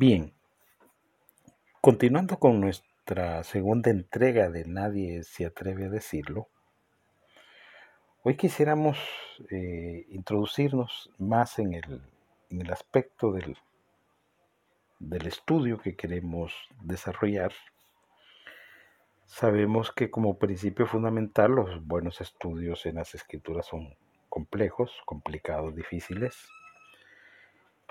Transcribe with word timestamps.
Bien, 0.00 0.32
continuando 1.80 2.38
con 2.38 2.60
nuestra 2.60 3.42
segunda 3.42 3.90
entrega 3.90 4.48
de 4.48 4.64
Nadie 4.64 5.24
se 5.24 5.44
atreve 5.44 5.86
a 5.86 5.88
decirlo, 5.88 6.46
hoy 8.22 8.36
quisiéramos 8.36 8.96
eh, 9.50 10.06
introducirnos 10.10 11.10
más 11.18 11.58
en 11.58 11.74
el, 11.74 12.00
en 12.48 12.60
el 12.60 12.72
aspecto 12.72 13.32
del, 13.32 13.56
del 15.00 15.26
estudio 15.26 15.80
que 15.80 15.96
queremos 15.96 16.54
desarrollar. 16.80 17.50
Sabemos 19.26 19.90
que 19.90 20.12
como 20.12 20.38
principio 20.38 20.86
fundamental 20.86 21.50
los 21.50 21.84
buenos 21.84 22.20
estudios 22.20 22.86
en 22.86 22.94
las 22.94 23.16
escrituras 23.16 23.66
son 23.66 23.96
complejos, 24.28 24.92
complicados, 25.06 25.74
difíciles. 25.74 26.36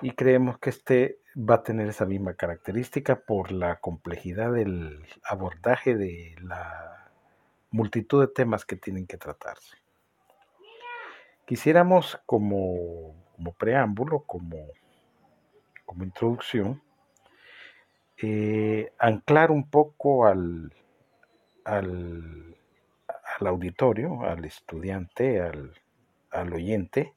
Y 0.01 0.11
creemos 0.11 0.59
que 0.59 0.69
este 0.69 1.19
va 1.37 1.55
a 1.55 1.63
tener 1.63 1.87
esa 1.87 2.05
misma 2.05 2.35
característica 2.35 3.15
por 3.15 3.51
la 3.51 3.79
complejidad 3.79 4.53
del 4.53 5.05
abordaje 5.23 5.95
de 5.95 6.35
la 6.41 7.11
multitud 7.71 8.21
de 8.21 8.31
temas 8.31 8.65
que 8.65 8.75
tienen 8.75 9.07
que 9.07 9.17
tratarse. 9.17 9.77
Quisiéramos 11.45 12.19
como, 12.25 13.15
preámbulo, 13.57 14.21
como, 14.21 14.57
como 15.85 16.03
introducción, 16.03 16.81
eh, 18.21 18.91
anclar 18.99 19.51
un 19.51 19.69
poco 19.69 20.27
al, 20.27 20.73
al, 21.65 22.55
al 23.39 23.47
auditorio, 23.47 24.23
al 24.23 24.45
estudiante, 24.45 25.41
al, 25.41 25.73
al 26.31 26.53
oyente 26.53 27.16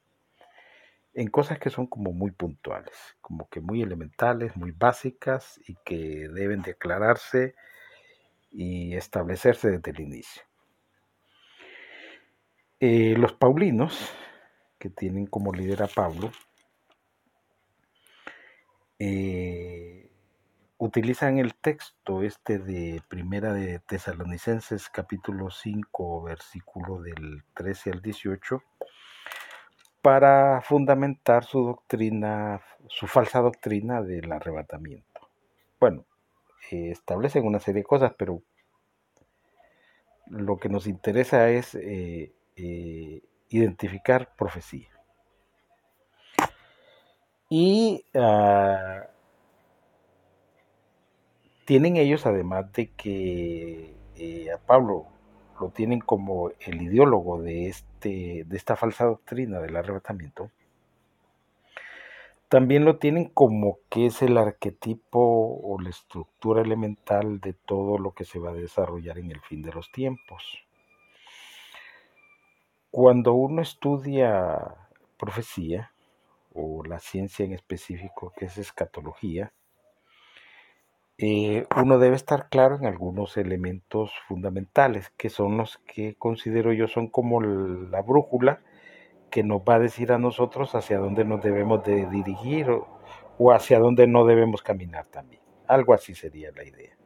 en 1.14 1.28
cosas 1.28 1.59
que 1.59 1.70
son 1.70 1.87
como 1.87 2.12
muy 2.12 2.30
puntuales, 2.30 2.96
como 3.20 3.48
que 3.48 3.60
muy 3.60 3.82
elementales, 3.82 4.56
muy 4.56 4.70
básicas 4.70 5.60
y 5.66 5.77
que 5.84 6.28
deben 6.28 6.62
de 6.62 6.73
aclararse 6.73 7.55
y 8.50 8.94
establecerse 8.94 9.70
desde 9.70 9.91
el 9.91 10.00
inicio. 10.00 10.42
Eh, 12.78 13.14
los 13.16 13.33
paulinos, 13.34 14.11
que 14.78 14.88
tienen 14.88 15.27
como 15.27 15.53
líder 15.53 15.83
a 15.83 15.86
Pablo, 15.88 16.33
eh, 18.98 20.11
utilizan 20.78 21.38
el 21.38 21.55
texto 21.55 22.22
este 22.22 22.58
de 22.58 23.03
Primera 23.08 23.53
de 23.53 23.81
Tesalonicenses 23.81 24.88
capítulo 24.88 25.50
5 25.50 26.22
versículo 26.22 27.03
del 27.03 27.42
13 27.55 27.91
al 27.92 28.03
18 28.03 28.62
para 30.03 30.62
fundamentar 30.62 31.45
su 31.45 31.65
doctrina, 31.65 32.62
su 32.89 33.06
falsa 33.06 33.41
doctrina 33.41 34.03
del 34.03 34.33
arrebatamiento. 34.33 35.29
Bueno, 35.79 36.05
eh, 36.70 36.91
establecen 36.91 37.47
una 37.47 37.61
serie 37.61 37.83
de 37.83 37.87
cosas, 37.87 38.12
pero 38.17 38.43
lo 40.27 40.56
que 40.59 40.69
nos 40.69 40.87
interesa 40.87 41.51
es 41.51 41.75
eh, 41.75 42.33
eh, 42.56 43.23
identificar 43.48 44.34
profecía. 44.37 44.89
Y 47.48 48.05
ah, 48.15 49.06
tienen 51.65 51.97
ellos, 51.97 52.27
además 52.27 52.73
de 52.73 52.91
que 52.93 53.95
a 54.55 54.59
Pablo 54.59 55.09
lo 55.61 55.70
tienen 55.70 56.00
como 56.00 56.50
el 56.61 56.83
ideólogo 56.83 57.41
de, 57.42 57.69
este, 57.69 58.44
de 58.47 58.56
esta 58.56 58.77
falsa 58.77 59.05
doctrina 59.05 59.61
del 59.61 59.77
arrebatamiento, 59.77 60.50
también 62.48 62.84
lo 62.84 62.98
tienen 62.98 63.27
como 63.27 63.78
que 63.88 64.06
es 64.06 64.22
el 64.22 64.36
arquetipo 64.36 65.61
o 65.62 65.81
la 65.81 65.91
estructura 65.91 66.62
elemental 66.62 67.41
de 67.41 67.53
todo 67.53 67.98
lo 67.98 68.12
que 68.12 68.25
se 68.25 68.41
va 68.41 68.50
a 68.50 68.55
desarrollar 68.55 69.19
en 69.19 69.31
el 69.31 69.41
fin 69.41 69.62
de 69.62 69.72
los 69.72 69.92
tiempos. 69.92 70.42
Cuando 72.91 73.34
uno 73.34 73.62
estudia 73.62 74.75
profecía, 75.16 75.92
o 76.53 76.82
la 76.84 76.98
ciencia 76.98 77.44
en 77.44 77.53
específico 77.53 78.32
que 78.37 78.47
es 78.47 78.59
escatología, 78.59 79.53
eh, 81.22 81.66
uno 81.76 81.98
debe 81.98 82.16
estar 82.16 82.48
claro 82.48 82.76
en 82.76 82.86
algunos 82.86 83.36
elementos 83.36 84.10
fundamentales, 84.26 85.10
que 85.19 85.28
son 85.28 85.58
los 85.58 85.76
que 85.86 86.14
considero 86.14 86.72
yo 86.72 86.88
son 86.88 87.08
como 87.08 87.42
la 87.42 88.00
brújula 88.00 88.62
que 89.30 89.42
nos 89.42 89.60
va 89.60 89.75
a 89.75 89.78
decir 89.80 90.12
a 90.12 90.19
nosotros 90.19 90.75
hacia 90.75 90.97
dónde 90.97 91.26
nos 91.26 91.42
debemos 91.42 91.84
de 91.84 92.06
dirigir 92.06 92.70
o, 92.70 93.53
hacia 93.53 93.78
dónde 93.78 94.06
no 94.06 94.25
debemos 94.25 94.62
caminar 94.62 95.09
también. 95.09 95.42
Algo 95.66 95.92
así 95.92 96.14
sería 96.14 96.53
la 96.53 96.64
idea. 96.64 96.97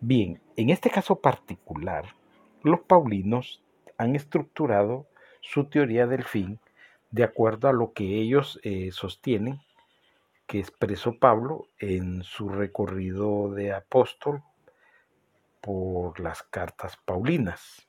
Bien, 0.00 0.40
en 0.56 0.70
este 0.70 0.88
caso 0.88 1.20
particular, 1.20 2.06
los 2.62 2.80
paulinos 2.80 3.62
han 3.98 4.16
estructurado 4.16 5.06
su 5.42 5.64
teoría 5.64 6.06
del 6.06 6.24
fin 6.24 6.60
de 7.10 7.24
acuerdo 7.24 7.68
a 7.68 7.74
lo 7.74 7.92
que 7.92 8.04
ellos 8.04 8.58
eh, 8.62 8.88
sostienen 8.90 9.60
que 10.46 10.58
expresó 10.60 11.18
Pablo 11.18 11.68
en 11.78 12.22
su 12.22 12.48
recorrido 12.48 13.52
de 13.52 13.72
apóstol 13.72 14.42
por 15.60 16.20
las 16.20 16.42
cartas 16.44 16.96
paulinas 17.04 17.88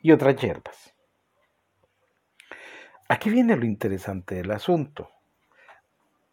y 0.00 0.12
otras 0.12 0.36
hierbas. 0.36 0.94
Aquí 3.08 3.30
viene 3.30 3.56
lo 3.56 3.64
interesante 3.64 4.36
del 4.36 4.50
asunto. 4.50 5.10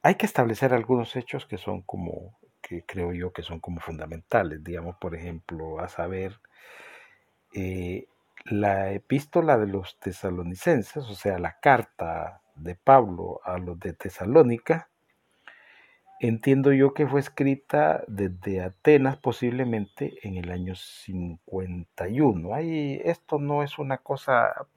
Hay 0.02 0.16
que 0.16 0.26
establecer 0.26 0.74
algunos 0.74 1.16
hechos 1.16 1.46
que 1.46 1.58
son 1.58 1.82
como, 1.84 2.40
que 2.62 2.84
creo 2.86 3.14
yo 3.14 3.34
que 3.34 3.44
son 3.44 3.60
como 3.60 3.80
fundamentales, 3.82 4.64
digamos, 4.64 4.96
por 4.98 5.16
ejemplo, 5.16 5.80
a 5.80 5.88
saber, 5.90 6.40
eh, 7.54 8.08
la 8.46 8.92
epístola 8.92 9.58
de 9.58 9.68
los 9.68 10.00
tesalonicenses, 10.00 10.98
o 10.98 11.14
sea, 11.14 11.38
la 11.38 11.60
carta 11.60 12.42
de 12.56 12.76
Pablo 12.76 13.42
a 13.44 13.58
los 13.58 13.80
de 13.80 13.94
Tesalónica, 13.94 14.91
Entiendo 16.24 16.72
yo 16.72 16.94
que 16.94 17.08
fue 17.08 17.20
escrita 17.20 18.04
desde 18.08 18.62
Atenas 18.62 19.18
posiblemente 19.18 20.20
en 20.22 20.38
el 20.38 20.52
año 20.52 20.76
51. 20.76 22.54
Ahí, 22.54 23.02
esto 23.04 23.40
no 23.40 23.64
es 23.64 23.80
una 23.80 23.98
cosa 23.98 24.68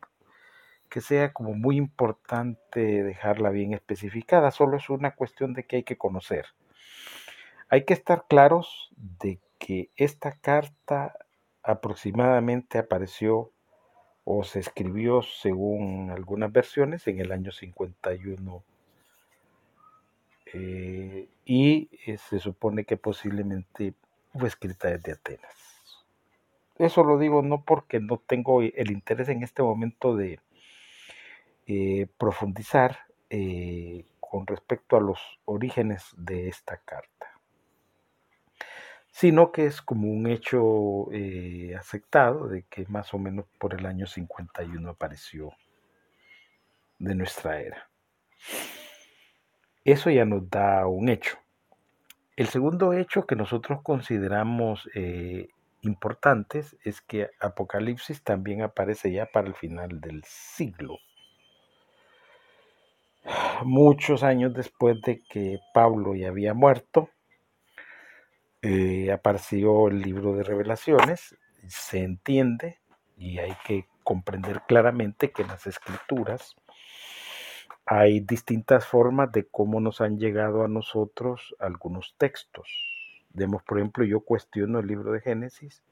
que 0.89 1.03
sea 1.03 1.35
como 1.35 1.53
muy 1.53 1.77
importante 1.77 3.03
dejarla 3.03 3.51
bien 3.51 3.75
especificada, 3.75 4.53
solo 4.53 4.79
es 4.79 4.89
una 4.89 5.17
cuestión 5.17 5.53
de 5.53 5.67
que 5.67 5.77
hay 5.77 5.83
que 5.83 5.99
conocer. 5.99 6.47
Hay 7.69 7.85
que 7.85 7.93
estar 7.93 8.25
claros 8.27 8.91
de 8.97 9.39
que 9.59 9.91
esta 9.97 10.33
carta 10.33 11.15
aproximadamente 11.63 12.79
apareció 12.79 13.53
o 14.25 14.45
se 14.45 14.61
escribió 14.61 15.21
según 15.21 16.11
algunas 16.11 16.51
versiones 16.51 17.07
en 17.07 17.21
el 17.21 17.33
año 17.33 17.53
51 17.53 18.65
eh, 20.47 21.29
y 21.45 21.89
eh, 22.07 22.19
se 22.19 22.39
supone 22.39 22.85
que 22.85 22.97
posiblemente 22.97 23.95
fue 24.33 24.49
escrita 24.49 24.89
desde 24.89 25.13
Atenas. 25.13 25.55
Eso 26.77 27.05
lo 27.05 27.19
digo 27.19 27.43
no 27.43 27.63
porque 27.63 28.01
no 28.01 28.19
tengo 28.19 28.61
el 28.63 28.91
interés 28.91 29.29
en 29.29 29.43
este 29.43 29.63
momento 29.63 30.17
de 30.17 30.41
eh, 31.67 32.07
profundizar 32.19 32.99
con 34.21 34.47
respecto 34.47 34.97
a 34.97 35.01
los 35.01 35.19
orígenes 35.45 36.05
de 36.17 36.47
esta 36.47 36.77
carta, 36.77 37.41
sino 39.11 39.51
que 39.51 39.67
es 39.67 39.83
como 39.83 40.09
un 40.09 40.29
hecho 40.29 41.09
aceptado 41.77 42.47
de 42.47 42.63
que 42.63 42.87
más 42.87 43.13
o 43.13 43.19
menos 43.19 43.47
por 43.59 43.75
el 43.75 43.87
año 43.87 44.07
51 44.07 44.89
apareció 44.89 45.53
de 47.01 47.15
nuestra 47.17 47.61
era. 47.61 47.89
Eso 49.85 50.11
ya 50.11 50.25
nos 50.25 50.49
da 50.49 50.87
un 50.87 51.09
hecho. 51.09 51.37
El 52.37 52.49
segundo 52.49 52.93
hecho 52.95 53.27
que 53.27 53.37
nosotros 53.37 53.81
consideramos 53.83 54.89
eh, 54.95 55.49
importantes 55.83 56.77
es 56.83 57.01
que 57.01 57.31
Apocalipsis 57.39 58.23
también 58.23 58.63
aparece 58.63 59.13
ya 59.13 59.27
para 59.27 59.47
el 59.47 59.55
final 59.55 60.01
del 60.01 60.25
siglo. 60.25 60.99
Muchos 63.65 64.23
años 64.23 64.53
después 64.55 65.01
de 65.03 65.23
que 65.23 65.59
Pablo 65.73 66.15
ya 66.15 66.29
había 66.29 66.55
muerto, 66.55 67.11
eh, 68.63 69.13
apareció 69.13 69.89
el 69.89 70.01
libro 70.01 70.35
de 70.35 70.43
revelaciones, 70.43 71.37
se 71.69 72.01
entiende 72.01 72.79
y 73.17 73.39
hay 73.39 73.55
que 73.67 73.87
comprender 74.03 74.63
claramente 74.67 75.31
que 75.31 75.45
las 75.45 75.67
escrituras 75.67 76.57
hay 77.87 78.21
distintas 78.21 78.87
formas 78.87 79.31
de 79.33 79.47
cómo 79.47 79.81
nos 79.81 80.01
han 80.01 80.19
llegado 80.19 80.65
a 80.65 80.69
nosotros 80.69 81.55
algunos 81.59 82.15
textos. 82.19 82.69
Demos, 83.31 83.63
por 83.63 83.79
ejemplo, 83.79 84.05
yo 84.05 84.21
cuestiono 84.21 84.79
el 84.79 84.87
libro 84.87 85.13
de 85.13 85.21
Génesis, 85.21 85.83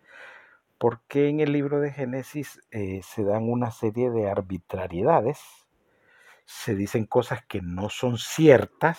porque 0.79 1.29
en 1.29 1.41
el 1.41 1.53
libro 1.53 1.81
de 1.81 1.93
Génesis 1.93 2.61
eh, 2.71 3.01
se 3.03 3.25
dan 3.25 3.49
una 3.51 3.71
serie 3.71 4.11
de 4.11 4.31
arbitrariedades, 4.31 5.39
se 6.45 6.75
dicen 6.75 7.07
cosas 7.07 7.45
que 7.47 7.61
no 7.63 7.89
son 7.89 8.19
ciertas, 8.19 8.99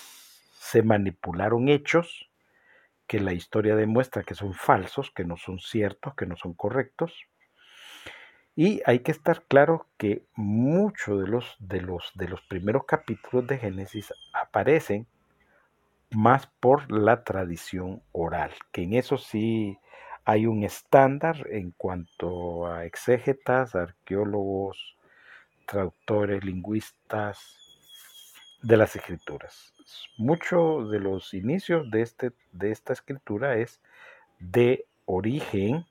se 0.53 0.83
manipularon 0.83 1.69
hechos 1.69 2.29
que 3.07 3.19
la 3.19 3.33
historia 3.33 3.75
demuestra 3.75 4.23
que 4.23 4.35
son 4.35 4.53
falsos, 4.53 5.11
que 5.11 5.25
no 5.25 5.37
son 5.37 5.59
ciertos, 5.59 6.15
que 6.15 6.25
no 6.25 6.35
son 6.35 6.53
correctos. 6.53 7.13
Y 8.55 8.81
hay 8.85 8.99
que 8.99 9.11
estar 9.11 9.43
claro 9.43 9.87
que 9.97 10.25
muchos 10.35 11.19
de 11.21 11.27
los, 11.27 11.55
de 11.59 11.81
los, 11.81 12.11
de 12.13 12.27
los 12.27 12.41
primeros 12.41 12.85
capítulos 12.85 13.47
de 13.47 13.57
Génesis 13.57 14.13
aparecen 14.31 15.07
más 16.11 16.45
por 16.59 16.91
la 16.91 17.23
tradición 17.23 18.03
oral, 18.11 18.51
que 18.71 18.83
en 18.83 18.93
eso 18.93 19.17
sí 19.17 19.79
hay 20.25 20.45
un 20.45 20.63
estándar 20.63 21.47
en 21.49 21.71
cuanto 21.71 22.67
a 22.67 22.85
exégetas, 22.85 23.73
arqueólogos, 23.73 24.97
traductores, 25.65 26.43
lingüistas 26.45 27.57
de 28.61 28.77
las 28.77 28.95
escrituras. 28.95 29.73
Mucho 30.17 30.87
de 30.87 30.99
los 30.99 31.33
inicios 31.33 31.89
de, 31.89 32.03
este, 32.03 32.31
de 32.51 32.71
esta 32.71 32.93
escritura 32.93 33.57
es 33.57 33.81
de 34.39 34.85
origen 35.05 35.85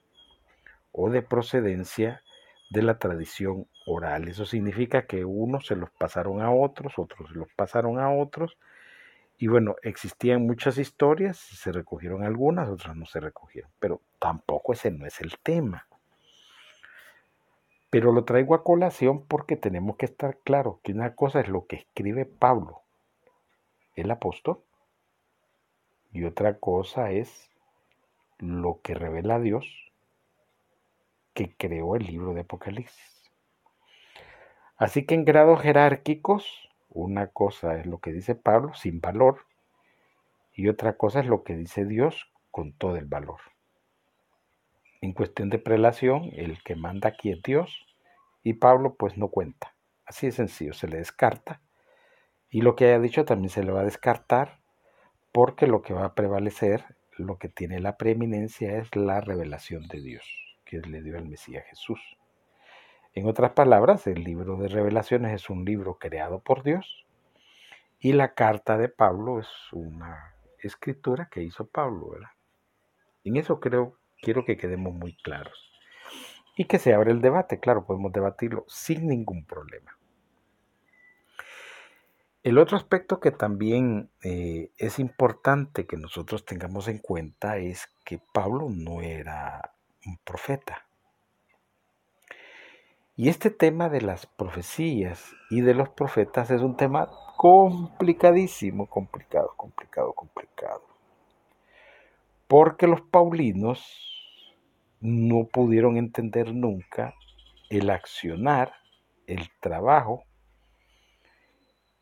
o 0.93 1.11
de 1.11 1.23
procedencia 1.23 2.23
de 2.73 2.83
la 2.83 2.99
tradición 2.99 3.67
oral. 3.87 4.29
Eso 4.29 4.47
significa 4.47 5.07
que 5.07 5.27
unos 5.27 5.67
se 5.67 5.77
los 5.77 5.91
pasaron 5.91 6.41
a 6.41 6.51
otros, 6.51 6.99
otros 6.99 7.29
se 7.29 7.35
los 7.35 7.49
pasaron 7.55 7.99
a 7.99 8.11
otros, 8.11 8.57
y 9.37 9.47
bueno, 9.47 9.77
existían 9.83 10.47
muchas 10.47 10.79
historias, 10.79 11.37
se 11.37 11.71
recogieron 11.71 12.25
algunas, 12.25 12.71
otras 12.71 12.97
no 12.97 13.05
se 13.05 13.21
recogieron, 13.21 13.71
pero 13.79 14.01
tampoco 14.19 14.73
ese 14.73 14.91
no 14.91 15.05
es 15.05 15.21
el 15.21 15.37
tema. 15.43 15.87
Pero 17.91 18.11
lo 18.11 18.25
traigo 18.25 18.55
a 18.55 18.65
colación 18.65 19.27
porque 19.27 19.57
tenemos 19.57 19.97
que 19.97 20.07
estar 20.07 20.39
claros 20.39 20.79
que 20.83 20.93
una 20.93 21.15
cosa 21.15 21.41
es 21.41 21.49
lo 21.49 21.67
que 21.67 21.77
escribe 21.77 22.25
Pablo, 22.25 22.81
el 23.97 24.11
apóstol, 24.11 24.63
y 26.11 26.25
otra 26.25 26.59
cosa 26.59 27.11
es 27.11 27.51
lo 28.39 28.81
que 28.83 28.95
revela 28.95 29.41
Dios 29.41 29.92
creó 31.51 31.97
el 31.97 32.07
libro 32.07 32.35
de 32.35 32.43
Apocalipsis. 32.43 33.13
Así 34.77 35.07
que 35.07 35.15
en 35.15 35.25
grados 35.25 35.61
jerárquicos, 35.61 36.69
una 36.89 37.29
cosa 37.29 37.79
es 37.79 37.87
lo 37.87 38.01
que 38.01 38.13
dice 38.13 38.35
Pablo 38.35 38.75
sin 38.75 39.01
valor 39.01 39.47
y 40.53 40.69
otra 40.69 40.97
cosa 40.97 41.21
es 41.21 41.27
lo 41.27 41.45
que 41.45 41.55
dice 41.55 41.85
Dios 41.85 42.31
con 42.51 42.73
todo 42.73 42.97
el 42.97 43.07
valor. 43.07 43.39
En 45.01 45.13
cuestión 45.13 45.51
de 45.51 45.59
prelación, 45.59 46.31
el 46.33 46.63
que 46.65 46.75
manda 46.75 47.11
aquí 47.11 47.31
es 47.31 47.41
Dios 47.43 47.87
y 48.43 48.55
Pablo 48.55 48.97
pues 48.97 49.17
no 49.17 49.29
cuenta. 49.29 49.75
Así 50.05 50.27
de 50.27 50.33
sencillo, 50.33 50.75
se 50.75 50.89
le 50.89 50.97
descarta 50.97 51.61
y 52.51 52.63
lo 52.63 52.75
que 52.75 52.87
haya 52.87 52.99
dicho 52.99 53.25
también 53.25 53.51
se 53.51 53.63
le 53.63 53.71
va 53.71 53.83
a 53.83 53.85
descartar 53.85 54.61
porque 55.33 55.67
lo 55.67 55.81
que 55.83 55.95
va 55.95 56.07
a 56.07 56.15
prevalecer, 56.15 56.85
lo 57.17 57.39
que 57.39 57.49
tiene 57.49 57.79
la 57.79 57.97
preeminencia 57.97 58.79
es 58.79 58.95
la 58.97 59.21
revelación 59.21 59.87
de 59.87 60.01
Dios 60.01 60.42
que 60.81 60.89
le 60.89 61.03
dio 61.03 61.19
al 61.19 61.29
Mesías 61.29 61.67
Jesús. 61.67 62.01
En 63.15 63.29
otras 63.29 63.53
palabras, 63.53 64.07
el 64.07 64.25
libro 64.25 64.57
de 64.57 64.69
revelaciones 64.69 65.35
es 65.35 65.51
un 65.51 65.67
libro 65.67 65.99
creado 65.99 66.41
por 66.41 66.63
Dios 66.63 67.07
y 68.01 68.15
la 68.15 68.33
carta 68.33 68.79
de 68.79 68.89
Pablo 68.89 69.39
es 69.39 69.49
una 69.73 70.35
escritura 70.59 71.29
que 71.31 71.43
hizo 71.43 71.67
Pablo, 71.67 72.11
¿verdad? 72.11 72.31
En 73.25 73.37
eso 73.37 73.61
creo, 73.61 73.99
quiero 74.23 74.45
que 74.47 74.57
quedemos 74.57 74.95
muy 74.95 75.15
claros. 75.17 75.71
Y 76.57 76.65
que 76.65 76.79
se 76.79 76.95
abre 76.95 77.13
el 77.13 77.21
debate, 77.21 77.61
claro, 77.61 77.85
podemos 77.85 78.13
debatirlo 78.13 78.65
sin 78.67 79.07
ningún 79.07 79.45
problema. 79.45 79.97
El 82.43 82.59
otro 82.59 82.77
aspecto 82.77 83.21
que 83.21 83.31
también 83.31 84.11
eh, 84.23 84.71
es 84.79 84.99
importante 84.99 85.87
que 85.87 85.97
nosotros 85.97 86.45
tengamos 86.45 86.89
en 86.89 86.99
cuenta 86.99 87.59
es 87.59 87.89
que 88.05 88.21
Pablo 88.33 88.69
no 88.69 89.01
era 89.01 89.72
un 90.07 90.19
profeta. 90.19 90.85
Y 93.17 93.29
este 93.29 93.51
tema 93.51 93.89
de 93.89 94.01
las 94.01 94.27
profecías 94.27 95.33
y 95.51 95.61
de 95.61 95.75
los 95.75 95.91
profetas 95.91 96.51
es 96.51 96.63
un 96.63 96.77
tema 96.77 97.11
complicadísimo, 97.37 98.87
complicado, 98.87 99.53
complicado, 99.57 100.13
complicado. 100.13 100.83
Porque 102.49 102.87
los 102.87 103.03
paulinos 103.03 103.85
no 105.01 105.45
pudieron 105.45 105.97
entender 105.97 106.55
nunca 106.55 107.15
el 107.69 107.91
accionar, 107.91 108.73
el 109.27 109.51
trabajo, 109.61 110.25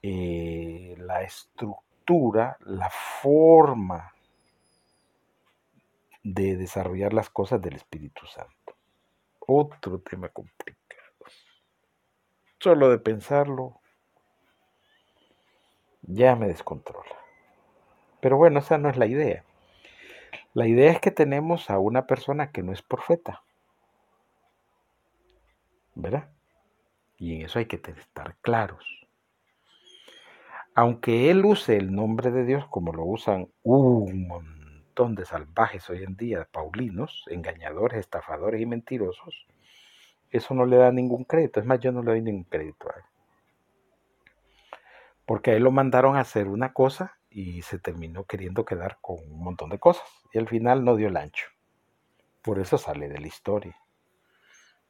eh, 0.02 0.94
la 0.99 1.23
estructura, 1.23 2.56
la 2.61 2.91
forma 2.91 4.14
de 6.22 6.56
desarrollar 6.56 7.12
las 7.12 7.31
cosas 7.31 7.61
del 7.61 7.76
Espíritu 7.76 8.26
Santo. 8.26 8.76
Otro 9.40 10.00
tema 10.00 10.28
complicado. 10.28 10.81
Solo 12.58 12.90
de 12.90 12.99
pensarlo 12.99 13.81
ya 16.02 16.37
me 16.37 16.46
descontrola. 16.49 17.17
Pero 18.20 18.37
bueno, 18.37 18.58
esa 18.58 18.78
no 18.78 18.90
es 18.90 18.96
la 18.96 19.06
idea. 19.06 19.44
La 20.52 20.67
idea 20.67 20.90
es 20.90 21.00
que 21.00 21.11
tenemos 21.11 21.70
a 21.70 21.78
una 21.78 22.06
persona 22.06 22.50
que 22.50 22.62
no 22.62 22.73
es 22.73 22.82
profeta. 22.82 23.43
¿Verdad? 25.94 26.28
Y 27.16 27.37
en 27.37 27.43
eso 27.43 27.58
hay 27.58 27.66
que 27.66 27.76
estar 27.76 28.37
claros. 28.40 28.84
Aunque 30.75 31.31
él 31.31 31.44
use 31.44 31.76
el 31.76 31.94
nombre 31.94 32.31
de 32.31 32.44
Dios 32.44 32.66
como 32.69 32.93
lo 32.93 33.05
usan 33.05 33.49
un 33.62 34.28
montón 35.00 35.14
de 35.14 35.25
salvajes 35.25 35.88
hoy 35.88 36.02
en 36.02 36.14
día, 36.14 36.47
paulinos, 36.52 37.25
engañadores, 37.29 38.00
estafadores 38.00 38.61
y 38.61 38.67
mentirosos, 38.67 39.47
eso 40.31 40.55
no 40.55 40.67
le 40.67 40.76
da 40.76 40.93
ningún 40.93 41.25
crédito. 41.25 41.58
Es 41.58 41.64
más, 41.64 41.81
yo 41.81 41.91
no 41.91 42.02
le 42.02 42.11
doy 42.11 42.20
ningún 42.20 42.44
crédito 42.44 42.91
a 42.91 42.99
él. 42.99 43.05
Porque 45.25 45.52
a 45.52 45.55
él 45.55 45.62
lo 45.62 45.70
mandaron 45.70 46.17
a 46.17 46.20
hacer 46.20 46.49
una 46.49 46.75
cosa 46.75 47.19
y 47.31 47.62
se 47.62 47.79
terminó 47.79 48.25
queriendo 48.25 48.67
quedar 48.67 48.99
con 49.00 49.17
un 49.20 49.43
montón 49.43 49.70
de 49.70 49.79
cosas. 49.79 50.06
Y 50.35 50.38
al 50.38 50.49
final 50.49 50.85
no 50.85 50.97
dio 50.97 51.08
el 51.08 51.17
ancho. 51.17 51.47
Por 52.43 52.58
eso 52.58 52.76
sale 52.76 53.08
de 53.08 53.20
la 53.20 53.26
historia. 53.26 53.76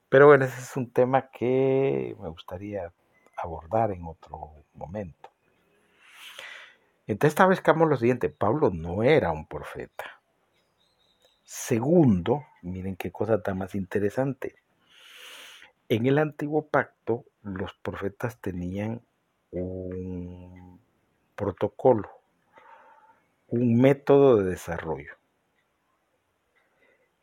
Pero 0.09 0.27
bueno, 0.27 0.45
ese 0.45 0.61
es 0.61 0.77
un 0.77 0.91
tema 0.93 1.31
que 1.31 2.17
me 2.21 2.29
gustaría 2.31 2.93
abordar 3.37 3.93
en 3.93 4.05
otro 4.05 4.65
momento. 4.75 5.30
Entonces 7.11 7.33
establezcamos 7.33 7.89
lo 7.89 7.97
siguiente, 7.97 8.29
Pablo 8.29 8.71
no 8.71 9.03
era 9.03 9.33
un 9.33 9.45
profeta. 9.45 10.23
Segundo, 11.43 12.45
miren 12.63 12.95
qué 12.95 13.11
cosa 13.11 13.43
tan 13.43 13.59
más 13.59 13.75
interesante. 13.75 14.55
En 15.89 16.07
el 16.07 16.19
antiguo 16.19 16.69
pacto, 16.69 17.25
los 17.43 17.75
profetas 17.83 18.41
tenían 18.41 19.03
un 19.51 20.81
protocolo, 21.35 22.09
un 23.49 23.81
método 23.81 24.37
de 24.37 24.51
desarrollo. 24.51 25.15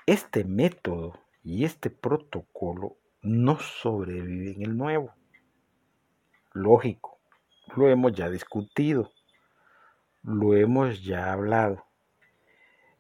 Este 0.06 0.44
método 0.44 1.18
y 1.46 1.64
este 1.64 1.90
protocolo 1.90 2.98
no 3.22 3.58
sobrevive 3.58 4.52
en 4.52 4.64
el 4.64 4.78
nuevo. 4.78 5.14
Lógico, 6.52 7.20
lo 7.78 7.88
hemos 7.88 8.12
ya 8.12 8.30
discutido, 8.30 9.14
lo 10.28 10.58
hemos 10.58 11.06
ya 11.06 11.32
hablado. 11.32 11.86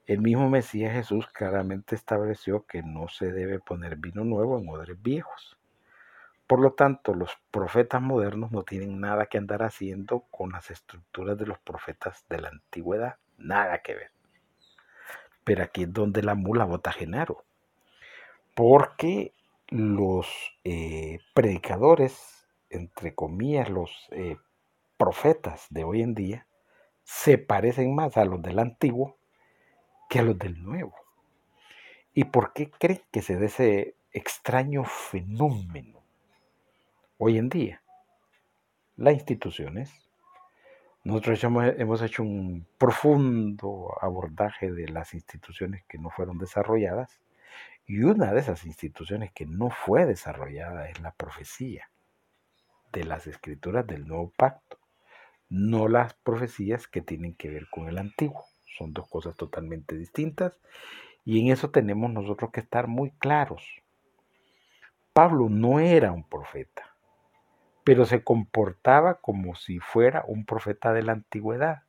El 0.06 0.22
mismo 0.22 0.50
Mesías 0.50 0.94
Jesús 0.94 1.28
claramente 1.28 1.94
estableció 1.94 2.66
que 2.66 2.82
no 2.84 3.10
se 3.10 3.34
debe 3.34 3.60
poner 3.60 3.98
vino 3.98 4.24
nuevo 4.24 4.58
en 4.58 4.70
odres 4.70 5.02
viejos. 5.02 5.58
Por 6.48 6.62
lo 6.62 6.72
tanto, 6.72 7.14
los 7.14 7.38
profetas 7.52 8.02
modernos 8.02 8.54
no 8.54 8.64
tienen 8.64 9.02
nada 9.02 9.26
que 9.26 9.38
andar 9.38 9.64
haciendo 9.64 10.22
con 10.32 10.54
las 10.54 10.72
estructuras 10.72 11.38
de 11.38 11.48
los 11.48 11.60
profetas 11.60 12.26
de 12.30 12.40
la 12.40 12.48
antigüedad, 12.48 13.18
nada 13.38 13.80
que 13.80 13.96
ver. 13.96 14.12
Pero 15.44 15.64
aquí 15.64 15.84
es 15.84 15.92
donde 15.92 16.24
la 16.24 16.34
mula 16.34 16.64
bota 16.64 16.94
Genaro, 16.94 17.44
porque 18.56 19.34
los 19.68 20.30
eh, 20.64 21.20
predicadores, 21.34 22.48
entre 22.70 23.14
comillas, 23.14 23.70
los 23.70 23.92
eh, 24.12 24.38
profetas 24.96 25.68
de 25.70 25.84
hoy 25.84 26.02
en 26.02 26.16
día, 26.16 26.47
se 27.08 27.38
parecen 27.38 27.96
más 27.96 28.18
a 28.18 28.26
los 28.26 28.42
del 28.42 28.60
antiguo 28.60 29.18
que 30.10 30.20
a 30.20 30.24
los 30.24 30.38
del 30.38 30.62
nuevo. 30.62 30.94
¿Y 32.14 32.26
por 32.26 32.54
qué 32.54 32.70
creen 32.70 33.02
que 33.12 33.22
se 33.22 33.38
dé 33.38 33.46
ese 33.46 33.96
extraño 34.12 34.84
fenómeno? 34.84 35.98
hoy 37.18 37.38
en 37.38 37.50
día. 37.50 37.82
Las 38.96 39.14
instituciones. 39.14 39.92
Nosotros 41.04 41.44
hemos, 41.44 42.02
hecho 42.02 42.24
un 42.24 42.68
profundo 42.78 43.96
abordaje 44.02 44.72
de 44.72 44.90
las 44.90 45.14
instituciones 45.14 45.84
que 45.88 45.98
no 45.98 46.10
fueron 46.10 46.38
desarrolladas 46.38 47.22
y 47.86 48.02
una 48.02 48.34
de 48.34 48.42
esas 48.42 48.66
instituciones 48.66 49.32
que 49.32 49.46
no 49.46 49.70
fue 49.70 50.06
desarrollada 50.06 50.90
es 50.90 51.00
la 51.00 51.12
profecía 51.12 51.90
de 52.92 53.06
las 53.06 53.26
escrituras 53.26 53.88
del 53.88 54.06
nuevo 54.06 54.34
pacto. 54.36 54.80
No 55.50 55.88
las 55.88 56.14
profecías 56.14 56.88
que 56.88 57.02
tienen 57.02 57.34
que 57.34 57.50
ver 57.50 57.68
con 57.70 57.88
el 57.88 57.98
antiguo. 57.98 58.46
Son 58.78 58.94
dos 58.94 59.08
cosas 59.10 59.36
totalmente 59.36 59.98
distintas 59.98 60.60
y 61.26 61.42
en 61.42 61.52
eso 61.52 61.72
tenemos 61.72 62.12
nosotros 62.12 62.52
que 62.52 62.60
estar 62.60 62.88
muy 62.88 63.12
claros. 63.12 63.64
Pablo 65.14 65.50
no 65.50 65.80
era 65.80 66.12
un 66.12 66.24
profeta, 66.24 66.96
pero 67.84 68.06
se 68.06 68.24
comportaba 68.24 69.16
como 69.16 69.56
si 69.56 69.80
fuera 69.80 70.24
un 70.28 70.46
profeta 70.46 70.94
de 70.94 71.04
la 71.04 71.14
antigüedad, 71.14 71.84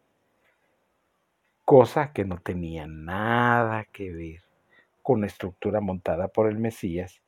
cosa 1.65 2.13
que 2.13 2.25
no 2.25 2.39
tenía 2.39 2.87
nada 2.87 3.85
que 3.85 4.13
ver 4.13 4.43
con 5.03 5.21
la 5.21 5.27
estructura 5.27 5.81
montada 5.81 6.29
por 6.29 6.49
el 6.49 6.59
Mesías, 6.59 7.21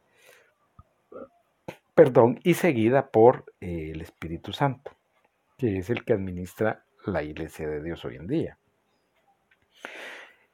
perdón, 1.95 2.41
y 2.43 2.55
seguida 2.55 3.11
por 3.11 3.53
eh, 3.61 3.91
el 3.93 4.01
Espíritu 4.01 4.53
Santo, 4.53 4.93
que 5.61 5.76
es 5.76 5.90
el 5.90 6.07
que 6.07 6.14
administra 6.14 6.87
la 7.05 7.23
iglesia 7.23 7.69
de 7.69 7.83
Dios 7.83 8.02
hoy 8.07 8.17
en 8.17 8.26
día. 8.26 8.59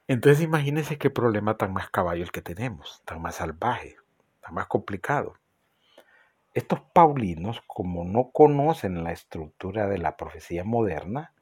Entonces 0.09 0.43
imagínense 0.43 0.99
qué 0.99 1.11
problema 1.11 1.57
tan 1.57 1.73
más 1.73 1.91
caballo 1.91 2.25
el 2.25 2.33
que 2.33 2.43
tenemos, 2.43 3.03
tan 3.05 3.23
más 3.23 3.37
salvaje, 3.37 3.95
tan 4.41 4.55
más 4.55 4.67
complicado. 4.67 5.35
Estos 6.55 6.81
paulinos, 6.93 7.63
como 7.69 8.05
no 8.05 8.31
conocen 8.33 9.05
la 9.05 9.13
estructura 9.13 9.87
de 9.87 9.99
la 9.99 10.17
profecía 10.17 10.65
moderna, 10.65 11.33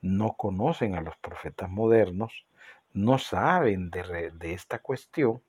no 0.00 0.34
conocen 0.36 0.96
a 0.96 1.00
los 1.00 1.16
profetas 1.18 1.70
modernos, 1.70 2.46
no 2.92 3.18
saben 3.18 3.90
de, 3.90 4.32
de 4.32 4.52
esta 4.54 4.80
cuestión, 4.80 5.40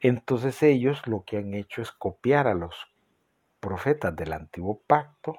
entonces 0.00 0.62
ellos 0.62 1.06
lo 1.06 1.24
que 1.24 1.36
han 1.36 1.52
hecho 1.52 1.82
es 1.82 1.92
copiar 1.92 2.46
a 2.46 2.54
los 2.54 2.74
profetas 3.60 4.16
del 4.16 4.32
antiguo 4.32 4.80
pacto, 4.86 5.36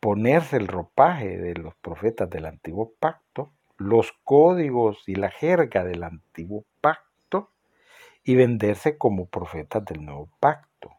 ponerse 0.00 0.56
el 0.56 0.68
ropaje 0.68 1.38
de 1.38 1.54
los 1.54 1.74
profetas 1.76 2.30
del 2.30 2.46
antiguo 2.46 2.92
pacto, 2.98 3.52
los 3.76 4.12
códigos 4.24 5.08
y 5.08 5.14
la 5.14 5.30
jerga 5.30 5.84
del 5.84 6.02
antiguo 6.02 6.64
pacto 6.80 7.50
y 8.24 8.36
venderse 8.36 8.98
como 8.98 9.26
profetas 9.26 9.84
del 9.84 10.04
nuevo 10.04 10.28
pacto. 10.40 10.96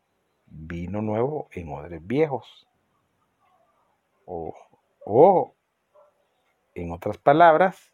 Vino 0.47 1.01
nuevo 1.01 1.47
en 1.51 1.71
odres 1.71 2.05
viejos. 2.05 2.67
O, 4.25 4.53
o, 5.05 5.55
en 6.75 6.91
otras 6.91 7.17
palabras, 7.17 7.91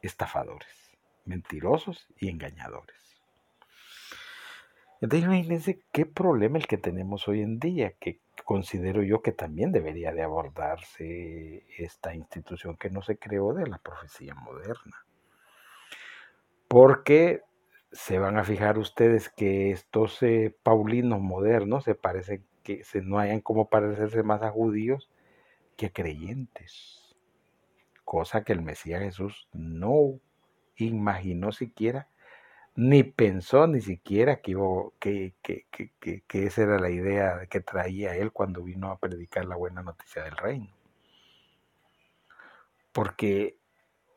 estafadores, 0.00 0.96
mentirosos 1.24 2.06
y 2.18 2.28
engañadores. 2.28 2.96
Entonces 5.00 5.26
imagínense 5.26 5.82
qué 5.92 6.06
problema 6.06 6.58
el 6.58 6.66
que 6.66 6.78
tenemos 6.78 7.26
hoy 7.26 7.42
en 7.42 7.58
día, 7.58 7.92
que 7.98 8.20
considero 8.44 9.02
yo 9.02 9.22
que 9.22 9.32
también 9.32 9.72
debería 9.72 10.12
de 10.12 10.22
abordarse 10.22 11.64
esta 11.78 12.14
institución 12.14 12.76
que 12.76 12.90
no 12.90 13.02
se 13.02 13.18
creó 13.18 13.52
de 13.54 13.66
la 13.66 13.78
profecía 13.78 14.34
moderna. 14.34 15.04
Porque 16.68 17.42
se 17.92 18.18
van 18.18 18.38
a 18.38 18.44
fijar 18.44 18.78
ustedes 18.78 19.28
que 19.28 19.70
estos 19.70 20.22
eh, 20.22 20.54
paulinos 20.62 21.20
modernos 21.20 21.84
se 21.84 21.94
parecen 21.94 22.44
que 22.62 22.84
se 22.84 23.02
no 23.02 23.18
hayan 23.18 23.40
como 23.40 23.68
parecerse 23.68 24.22
más 24.22 24.42
a 24.42 24.50
judíos 24.50 25.10
que 25.76 25.86
a 25.86 25.90
creyentes. 25.90 27.16
Cosa 28.04 28.44
que 28.44 28.52
el 28.52 28.62
Mesías 28.62 29.02
Jesús 29.02 29.48
no 29.52 30.18
imaginó 30.76 31.52
siquiera 31.52 32.08
ni 32.74 33.02
pensó 33.02 33.66
ni 33.66 33.80
siquiera 33.80 34.40
que, 34.40 34.56
que, 34.98 35.34
que, 35.42 36.22
que, 36.26 36.46
esa 36.46 36.62
era 36.62 36.78
la 36.78 36.90
idea 36.90 37.46
que 37.46 37.60
traía 37.60 38.16
él 38.16 38.32
cuando 38.32 38.62
vino 38.62 38.90
a 38.90 38.98
predicar 38.98 39.44
la 39.44 39.56
buena 39.56 39.82
noticia 39.82 40.22
del 40.24 40.36
reino. 40.36 40.68
Porque 42.92 43.56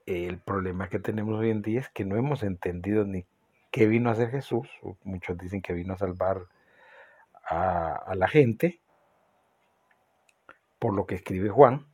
el 0.05 0.39
problema 0.39 0.89
que 0.89 0.99
tenemos 0.99 1.39
hoy 1.39 1.49
en 1.49 1.61
día 1.61 1.81
es 1.81 1.89
que 1.89 2.05
no 2.05 2.15
hemos 2.17 2.43
entendido 2.43 3.05
ni 3.05 3.25
qué 3.71 3.87
vino 3.87 4.09
a 4.09 4.13
hacer 4.13 4.29
Jesús. 4.31 4.69
Muchos 5.03 5.37
dicen 5.37 5.61
que 5.61 5.73
vino 5.73 5.93
a 5.93 5.97
salvar 5.97 6.45
a, 7.43 7.93
a 7.95 8.15
la 8.15 8.27
gente, 8.27 8.79
por 10.79 10.93
lo 10.93 11.05
que 11.05 11.15
escribe 11.15 11.49
Juan, 11.49 11.87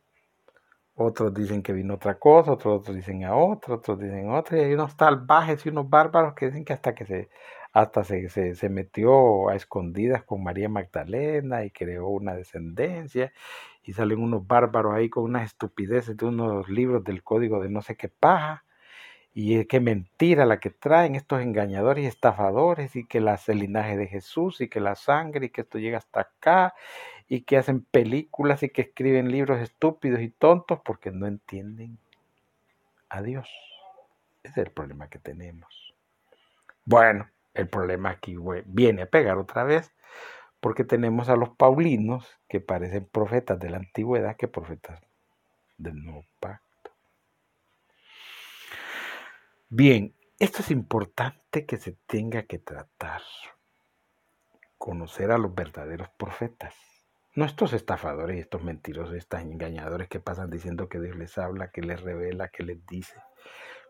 otros 0.94 1.32
dicen 1.34 1.62
que 1.62 1.72
vino 1.72 1.94
otra 1.94 2.18
cosa, 2.18 2.52
otros, 2.52 2.94
dicen 2.94 3.24
a 3.24 3.34
otro, 3.36 3.76
otros 3.76 3.98
dicen 3.98 4.30
otra, 4.30 4.58
y 4.58 4.60
hay 4.62 4.74
unos 4.74 4.92
salvajes 4.92 5.64
y 5.66 5.70
unos 5.70 5.88
bárbaros 5.88 6.34
que 6.34 6.46
dicen 6.46 6.64
que 6.64 6.72
hasta 6.74 6.94
que 6.94 7.06
se, 7.06 7.30
hasta 7.72 8.04
se, 8.04 8.28
se, 8.54 8.68
metió 8.68 9.48
a 9.48 9.56
escondidas 9.56 10.24
con 10.24 10.42
María 10.42 10.68
Magdalena 10.68 11.64
y 11.64 11.70
creó 11.70 12.08
una 12.08 12.34
descendencia, 12.34 13.32
y 13.82 13.94
salen 13.94 14.20
unos 14.20 14.46
bárbaros 14.46 14.94
ahí 14.94 15.08
con 15.10 15.24
unas 15.24 15.44
estupideces 15.46 16.16
de 16.16 16.26
unos 16.26 16.68
libros 16.68 17.02
del 17.04 17.22
código 17.24 17.60
de 17.60 17.70
no 17.70 17.82
sé 17.82 17.96
qué 17.96 18.08
paja, 18.08 18.64
y 19.34 19.64
qué 19.66 19.80
mentira 19.80 20.44
la 20.44 20.60
que 20.60 20.70
traen 20.70 21.14
estos 21.16 21.40
engañadores 21.40 22.04
y 22.04 22.06
estafadores, 22.06 22.96
y 22.96 23.06
que 23.06 23.20
las, 23.20 23.48
el 23.48 23.60
linaje 23.60 23.96
de 23.96 24.06
Jesús, 24.06 24.60
y 24.60 24.68
que 24.68 24.80
la 24.80 24.94
sangre, 24.94 25.46
y 25.46 25.50
que 25.50 25.62
esto 25.62 25.78
llega 25.78 25.98
hasta 25.98 26.20
acá, 26.20 26.74
y 27.28 27.42
que 27.42 27.56
hacen 27.56 27.82
películas 27.82 28.62
y 28.62 28.70
que 28.70 28.82
escriben 28.82 29.30
libros 29.30 29.60
estúpidos 29.60 30.20
y 30.20 30.30
tontos 30.30 30.80
porque 30.84 31.10
no 31.10 31.26
entienden 31.26 31.98
a 33.08 33.22
Dios. 33.22 33.48
Ese 34.42 34.60
es 34.60 34.66
el 34.66 34.72
problema 34.72 35.08
que 35.08 35.18
tenemos. 35.18 35.94
Bueno, 36.84 37.28
el 37.54 37.68
problema 37.68 38.10
aquí 38.10 38.36
viene 38.66 39.02
a 39.02 39.06
pegar 39.06 39.38
otra 39.38 39.64
vez 39.64 39.92
porque 40.60 40.84
tenemos 40.84 41.28
a 41.28 41.36
los 41.36 41.50
paulinos 41.50 42.38
que 42.48 42.60
parecen 42.60 43.04
profetas 43.04 43.58
de 43.58 43.70
la 43.70 43.78
antigüedad 43.78 44.36
que 44.36 44.48
profetas 44.48 45.00
del 45.76 46.02
nuevo 46.04 46.24
pacto. 46.40 46.90
Bien, 49.68 50.14
esto 50.38 50.60
es 50.60 50.70
importante 50.70 51.66
que 51.66 51.76
se 51.76 51.92
tenga 52.06 52.42
que 52.44 52.58
tratar. 52.58 53.22
Conocer 54.78 55.30
a 55.30 55.38
los 55.38 55.54
verdaderos 55.54 56.08
profetas 56.10 56.74
no 57.34 57.44
estos 57.44 57.72
estafadores 57.72 58.36
y 58.36 58.40
estos 58.40 58.62
mentirosos, 58.62 59.14
estos 59.14 59.40
engañadores 59.40 60.08
que 60.08 60.20
pasan 60.20 60.50
diciendo 60.50 60.88
que 60.88 61.00
Dios 61.00 61.16
les 61.16 61.36
habla, 61.38 61.70
que 61.70 61.82
les 61.82 62.00
revela, 62.02 62.48
que 62.48 62.62
les 62.62 62.86
dice. 62.86 63.16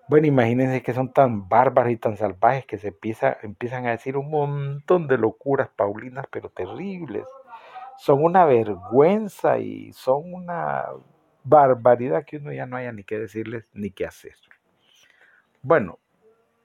Bueno, 0.09 0.27
imagínense 0.27 0.83
que 0.83 0.93
son 0.93 1.13
tan 1.13 1.49
bárbaros 1.49 1.93
y 1.93 1.97
tan 1.97 2.17
salvajes 2.17 2.67
que 2.67 2.79
se 2.79 2.89
empieza, 2.89 3.39
empiezan 3.43 3.87
a 3.87 3.91
decir 3.91 4.17
un 4.17 4.31
montón 4.31 5.07
de 5.07 5.19
locuras 5.19 5.69
paulinas, 5.75 6.27
pero 6.31 6.51
terribles. 6.51 7.25
Son 7.99 8.23
una 8.23 8.45
vergüenza 8.45 9.59
y 9.59 9.93
son 9.93 10.33
una 10.33 10.87
barbaridad 11.45 12.25
que 12.25 12.39
uno 12.39 12.53
ya 12.53 12.67
no 12.67 12.77
haya 12.77 12.93
ni 12.93 13.05
qué 13.05 13.19
decirles 13.19 13.65
ni 13.73 13.91
qué 13.91 14.07
hacer. 14.07 14.35
Bueno, 15.63 15.99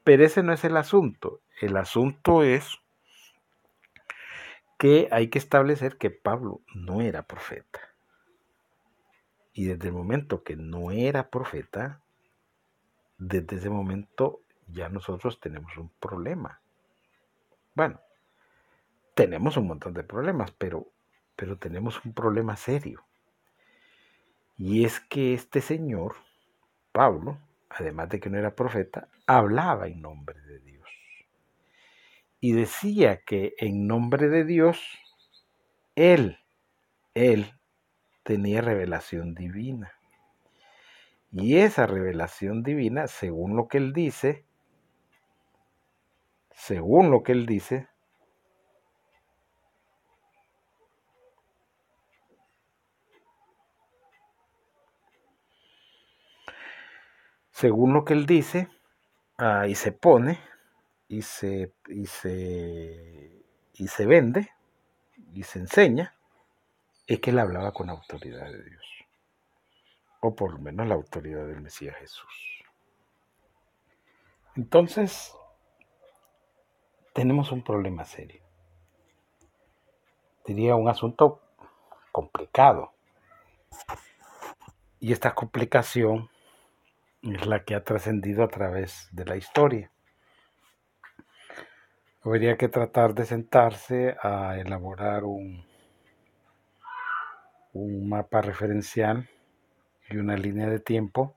pero 0.03 0.25
ese 0.25 0.43
no 0.43 0.53
es 0.53 0.63
el 0.63 0.77
asunto. 0.77 1.41
El 1.62 1.77
asunto 1.77 2.43
es 2.43 2.79
que 4.77 5.10
hay 5.12 5.29
que 5.29 5.39
establecer 5.39 5.98
que 5.98 6.12
Pablo 6.12 6.62
no 6.75 7.01
era 7.01 7.24
profeta. 7.24 7.79
Y 9.53 9.65
desde 9.65 9.88
el 9.88 9.93
momento 9.93 10.43
que 10.43 10.55
no 10.55 10.91
era 10.91 11.29
profeta, 11.29 12.01
desde 13.17 13.55
ese 13.55 13.69
momento 13.69 14.41
ya 14.67 14.89
nosotros 14.89 15.39
tenemos 15.39 15.75
un 15.77 15.89
problema. 16.00 16.62
Bueno, 17.74 18.00
tenemos 19.15 19.57
un 19.57 19.67
montón 19.67 19.93
de 19.93 20.03
problemas, 20.03 20.51
pero, 20.51 20.88
pero 21.36 21.57
tenemos 21.57 22.03
un 22.05 22.13
problema 22.13 22.55
serio. 22.55 23.03
Y 24.57 24.86
es 24.86 25.00
que 25.00 25.34
este 25.34 25.62
señor, 25.62 26.15
Pablo, 26.91 27.39
además 27.69 28.10
de 28.10 28.19
que 28.19 28.29
no 28.29 28.38
era 28.38 28.55
profeta, 28.55 29.07
hablaba 29.25 29.88
en 29.88 30.01
nombre 30.01 30.39
de 30.41 30.60
Dios 30.60 30.76
y 32.39 32.53
decía 32.53 33.22
que 33.25 33.53
en 33.58 33.88
nombre 33.88 34.29
de 34.29 34.44
Dios, 34.44 34.79
Él, 35.96 36.39
Él 37.13 37.53
tenía 38.24 38.62
revelación 38.62 39.34
divina. 39.34 39.94
Y 41.32 41.58
esa 41.58 41.88
revelación 41.88 42.63
divina, 42.63 43.08
según 43.08 43.56
lo 43.56 43.67
que 43.67 43.77
Él 43.77 43.94
dice, 43.94 44.46
según 46.51 47.12
lo 47.12 47.24
que 47.24 47.32
Él 47.34 47.46
dice, 47.46 47.89
según 57.51 57.94
lo 57.94 58.06
que 58.06 58.13
Él 58.13 58.25
dice, 58.25 58.70
ahí 59.38 59.75
se 59.75 59.91
pone, 59.91 60.39
y 61.07 61.21
se, 61.21 61.73
y 61.87 62.05
se, 62.05 63.43
y 63.73 63.87
se 63.87 64.05
vende 64.05 64.51
y 65.33 65.43
se 65.43 65.59
enseña, 65.59 66.15
es 67.05 67.19
que 67.19 67.29
él 67.29 67.39
hablaba 67.39 67.71
con 67.71 67.89
autoridad 67.89 68.45
de 68.51 68.63
Dios, 68.63 68.85
o 70.21 70.35
por 70.35 70.53
lo 70.53 70.59
menos 70.59 70.87
la 70.87 70.95
autoridad 70.95 71.45
del 71.47 71.61
Mesías 71.61 71.95
Jesús. 71.97 72.63
Entonces, 74.55 75.33
tenemos 77.13 77.51
un 77.51 77.63
problema 77.63 78.05
serio. 78.05 78.43
Diría 80.45 80.75
un 80.75 80.89
asunto 80.89 81.41
complicado. 82.11 82.93
y 84.99 85.13
esta 85.13 85.35
complicación 85.35 86.29
es 87.21 87.45
la 87.45 87.63
que 87.63 87.75
ha 87.75 87.83
trascendido 87.83 88.43
a 88.43 88.47
través 88.47 89.09
de 89.11 89.25
la 89.25 89.35
historia. 89.35 89.91
Habría 92.24 92.57
que 92.57 92.67
tratar 92.67 93.13
de 93.13 93.25
sentarse 93.25 94.17
a 94.21 94.57
elaborar 94.57 95.24
un, 95.24 95.65
un 97.74 98.09
mapa 98.09 98.41
referencial 98.41 99.29
y 100.09 100.17
una 100.17 100.36
línea 100.36 100.67
de 100.67 100.79
tiempo 100.79 101.36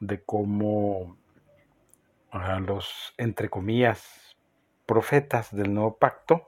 de 0.00 0.22
cómo 0.22 1.16
los, 2.60 3.14
entre 3.18 3.48
comillas, 3.48 4.36
profetas 4.86 5.54
del 5.54 5.74
nuevo 5.74 5.96
pacto 5.98 6.46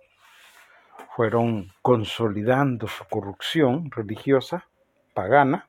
fueron 1.15 1.73
consolidando 1.83 2.89
su 2.89 3.05
corrupción 3.05 3.91
religiosa, 3.91 4.67
pagana 5.13 5.69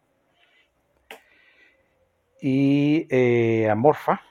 y 2.41 3.07
eh, 3.09 3.69
amorfa 3.69 4.21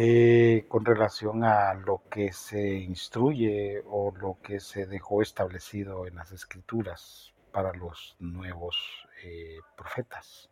eh, 0.00 0.66
con 0.68 0.84
relación 0.84 1.42
a 1.42 1.74
lo 1.74 2.04
que 2.08 2.32
se 2.32 2.76
instruye 2.76 3.82
o 3.84 4.12
lo 4.16 4.38
que 4.40 4.60
se 4.60 4.86
dejó 4.86 5.22
establecido 5.22 6.06
en 6.06 6.14
las 6.14 6.30
escrituras 6.30 7.34
para 7.50 7.72
los 7.72 8.14
nuevos 8.20 8.76
eh, 9.24 9.58
profetas. 9.76 10.50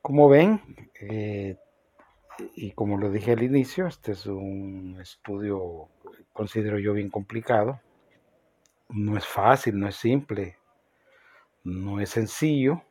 Como 0.00 0.30
ven, 0.30 0.62
eh, 0.98 1.58
y 2.56 2.70
como 2.70 2.96
lo 2.96 3.10
dije 3.10 3.32
al 3.32 3.42
inicio, 3.42 3.86
este 3.86 4.12
es 4.12 4.24
un 4.24 4.96
estudio, 4.98 5.90
considero 6.32 6.78
yo, 6.78 6.94
bien 6.94 7.10
complicado. 7.10 7.82
No 8.88 9.18
es 9.18 9.26
fácil, 9.26 9.78
no 9.78 9.88
es 9.88 9.96
simple, 9.96 10.56
no 11.64 12.00
es 12.00 12.08
sencillo, 12.08 12.82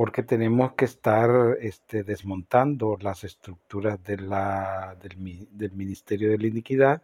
porque 0.00 0.22
tenemos 0.22 0.72
que 0.72 0.86
estar 0.86 1.58
este, 1.60 2.04
desmontando 2.04 2.96
las 3.02 3.22
estructuras 3.22 4.02
del, 4.02 4.26
Ministerio 5.74 6.30
de 6.30 6.38
la 6.38 6.46
Iniquidad, 6.46 7.02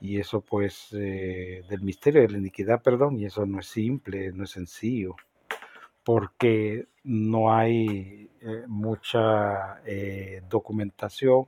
y 0.00 0.18
eso 0.18 0.40
pues, 0.40 0.88
eh, 0.92 1.62
del 1.68 1.82
Misterio 1.82 2.22
de 2.22 2.30
la 2.30 2.38
Iniquidad, 2.38 2.82
perdón, 2.82 3.20
y 3.20 3.26
eso 3.26 3.46
no 3.46 3.60
es 3.60 3.68
simple, 3.68 4.32
no 4.32 4.42
es 4.42 4.50
sencillo 4.50 5.14
porque 6.02 6.88
no 7.04 7.54
hay 7.54 8.28
eh, 8.40 8.64
mucha 8.66 9.80
eh, 9.86 10.42
documentación, 10.50 11.46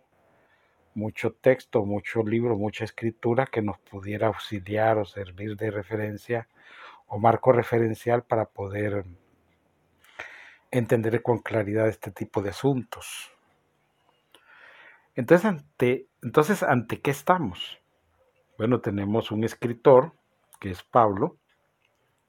mucho 0.95 1.33
texto, 1.33 1.85
mucho 1.85 2.23
libro, 2.23 2.57
mucha 2.57 2.85
escritura 2.85 3.47
que 3.47 3.63
nos 3.63 3.81
pudiera 3.81 4.29
auxiliar 4.29 4.97
o 4.97 5.05
servir 5.05 5.57
de 5.57 5.73
referencia 5.73 6.47
o 7.09 7.19
marco 7.19 7.51
referencial 7.51 8.23
para 8.23 8.45
poder 8.45 9.05
entender 10.71 11.23
con 11.23 11.39
claridad 11.39 11.89
este 11.89 12.11
tipo 12.11 12.43
de 12.43 12.51
asuntos. 12.51 13.33
Entonces, 15.15 15.45
ante, 15.45 16.07
entonces, 16.23 16.63
¿ante 16.63 17.01
qué 17.01 17.11
estamos? 17.11 17.79
Bueno, 18.57 18.81
tenemos 18.81 19.31
un 19.31 19.45
escritor, 19.45 20.13
que 20.61 20.71
es 20.71 20.83
Pablo, 20.83 21.37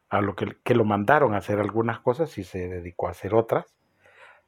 a 0.10 0.22
lo 0.22 0.36
que, 0.36 0.74
lo 0.74 0.86
mandaron 0.86 1.34
a 1.34 1.38
hacer 1.38 1.60
algunas 1.60 2.00
cosas 2.00 2.38
y 2.38 2.44
se 2.44 2.68
dedicó 2.68 3.08
a 3.08 3.12
hacer 3.12 3.34
otras, 3.34 3.66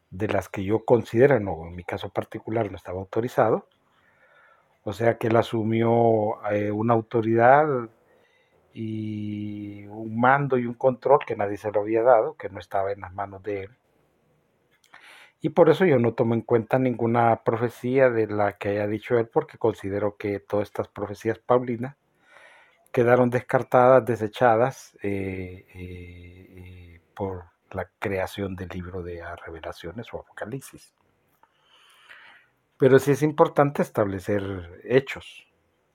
de 0.10 0.28
las 0.28 0.50
que 0.50 0.64
yo 0.64 0.86
considero, 0.86 1.40
no, 1.40 1.68
en 1.68 1.76
mi 1.76 1.84
caso 1.84 2.10
particular 2.10 2.70
no 2.70 2.78
estaba 2.78 3.00
autorizado. 3.00 3.68
O 4.84 4.94
sea 4.94 5.18
que 5.18 5.28
él 5.28 5.38
asumió 5.38 6.46
eh, 6.52 6.72
una 6.72 6.94
autoridad 6.94 7.66
y 8.74 9.86
un 9.86 10.20
mando 10.20 10.58
y 10.58 10.66
un 10.66 10.74
control 10.74 11.20
que 11.26 11.36
nadie 11.36 11.58
se 11.58 11.72
lo 11.72 11.82
había 11.82 12.04
dado, 12.04 12.36
que 12.36 12.50
no 12.50 12.60
estaba 12.60 12.92
en 12.92 13.02
las 13.02 13.14
manos 13.14 13.42
de 13.44 13.64
él. 13.64 13.78
Y 15.46 15.50
por 15.50 15.70
eso 15.70 15.84
yo 15.84 16.00
no 16.00 16.14
tomo 16.14 16.36
en 16.36 16.42
cuenta 16.42 16.80
ninguna 16.80 17.44
profecía 17.44 18.10
de 18.10 18.28
la 18.28 18.54
que 18.58 18.70
haya 18.70 18.88
dicho 18.88 19.20
él, 19.20 19.28
porque 19.28 19.58
considero 19.58 20.16
que 20.16 20.40
todas 20.40 20.70
estas 20.70 20.88
profecías 20.88 21.38
paulinas 21.38 21.98
quedaron 22.94 23.30
descartadas, 23.30 24.06
desechadas 24.06 24.98
eh, 25.04 25.66
eh, 25.76 27.02
por 27.14 27.44
la 27.72 27.90
creación 28.00 28.56
del 28.56 28.70
libro 28.70 29.04
de 29.04 29.22
revelaciones 29.46 30.14
o 30.14 30.22
apocalipsis. 30.22 30.94
Pero 32.78 32.98
sí 32.98 33.12
es 33.12 33.22
importante 33.22 33.82
establecer 33.82 34.80
hechos. 34.86 35.46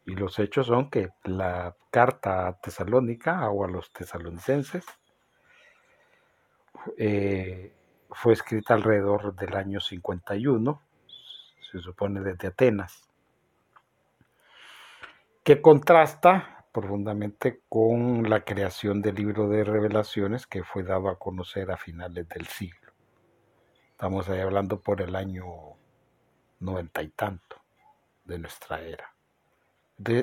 Y 0.05 0.15
los 0.15 0.39
hechos 0.39 0.67
son 0.67 0.91
que 0.91 1.09
la 1.25 1.75
carta 1.91 2.59
tesalónica 2.63 3.49
o 3.49 3.65
a 3.65 3.69
los 3.69 3.95
tesalonicenses 3.95 4.85
eh, 6.99 7.73
fue 8.11 8.33
escrita 8.33 8.75
alrededor 8.75 9.35
del 9.35 9.55
año 9.55 9.81
51, 9.81 10.81
se 11.71 11.79
supone 11.81 12.21
desde 12.21 12.49
Atenas, 12.49 13.09
que 15.45 15.61
contrasta 15.61 16.65
profundamente 16.73 17.63
con 17.69 18.29
la 18.29 18.45
creación 18.45 19.03
del 19.03 19.17
libro 19.17 19.49
de 19.49 19.65
revelaciones 19.65 20.47
que 20.47 20.63
fue 20.63 20.83
dado 20.83 21.09
a 21.09 21.19
conocer 21.19 21.71
a 21.71 21.77
finales 21.77 22.29
del 22.29 22.47
siglo. 22.47 22.93
Estamos 23.91 24.29
ahí 24.29 24.41
hablando 24.41 24.81
por 24.81 25.01
el 25.03 25.17
año 25.17 25.45
noventa 26.61 27.03
y 27.03 27.09
tanto 27.09 27.57
de 28.25 28.39
nuestra 28.39 28.81
era. 28.81 29.13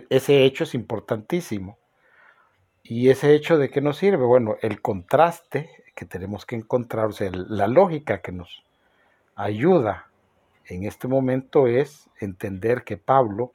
ese 0.10 0.46
hecho 0.46 0.64
es 0.64 0.74
importantísimo. 0.76 1.78
¿Y 2.84 3.10
ese 3.10 3.34
hecho 3.34 3.58
de 3.58 3.70
qué 3.70 3.82
nos 3.82 3.98
sirve? 3.98 4.24
Bueno, 4.26 4.58
el 4.62 4.80
contraste 4.82 5.85
que 5.96 6.06
tenemos 6.06 6.46
que 6.46 6.56
encontrar, 6.56 7.08
o 7.08 7.12
sea, 7.12 7.32
la 7.32 7.68
lógica 7.68 8.22
que 8.22 8.32
nos 8.32 8.64
ayuda 9.36 10.08
en 10.66 10.84
este 10.84 11.08
momento 11.08 11.68
es 11.68 12.10
entender 12.20 12.84
que 12.84 12.98
Pablo 12.98 13.54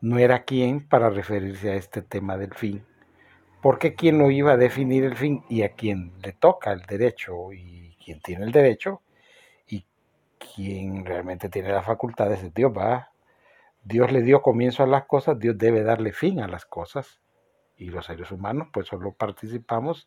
no 0.00 0.18
era 0.18 0.44
quien 0.44 0.86
para 0.86 1.10
referirse 1.10 1.70
a 1.70 1.74
este 1.74 2.02
tema 2.02 2.36
del 2.36 2.54
fin, 2.54 2.84
porque 3.60 3.94
quien 3.94 4.18
lo 4.18 4.30
iba 4.30 4.52
a 4.52 4.56
definir 4.56 5.04
el 5.04 5.16
fin 5.16 5.44
y 5.48 5.62
a 5.62 5.70
quien 5.74 6.12
le 6.22 6.32
toca 6.32 6.72
el 6.72 6.82
derecho 6.82 7.52
y 7.52 7.96
quien 8.02 8.20
tiene 8.20 8.44
el 8.44 8.52
derecho 8.52 9.02
y 9.66 9.84
quien 10.38 11.04
realmente 11.04 11.48
tiene 11.48 11.70
las 11.70 11.84
facultades 11.84 12.42
es 12.42 12.54
Dios, 12.54 12.72
va. 12.76 13.10
Dios 13.82 14.12
le 14.12 14.22
dio 14.22 14.42
comienzo 14.42 14.82
a 14.82 14.86
las 14.86 15.06
cosas, 15.06 15.38
Dios 15.38 15.58
debe 15.58 15.82
darle 15.82 16.12
fin 16.12 16.40
a 16.40 16.48
las 16.48 16.64
cosas 16.64 17.20
y 17.76 17.86
los 17.86 18.06
seres 18.06 18.30
humanos 18.30 18.68
pues 18.72 18.86
solo 18.86 19.12
participamos 19.12 20.06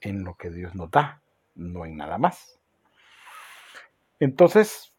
en 0.00 0.24
lo 0.24 0.36
que 0.36 0.50
Dios 0.50 0.74
nos 0.74 0.90
da, 0.90 1.22
no 1.54 1.84
en 1.84 1.96
nada 1.96 2.18
más. 2.18 2.58
Entonces, 4.20 4.92